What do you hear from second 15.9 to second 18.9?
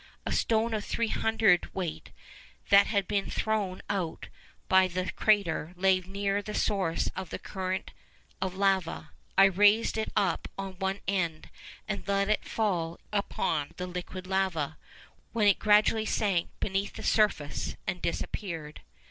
sank beneath the surface and disappeared.